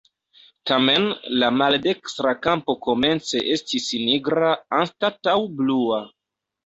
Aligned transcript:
Tamen 0.69 1.03
la 1.43 1.49
maldekstra 1.57 2.33
kampo 2.47 2.77
komence 2.87 3.43
estis 3.57 3.93
nigra 4.07 4.51
anstataŭ 4.79 5.37
blua. 5.61 6.01